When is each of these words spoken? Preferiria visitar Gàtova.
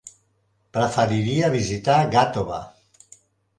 Preferiria 0.77 1.51
visitar 1.57 2.01
Gàtova. 2.17 2.61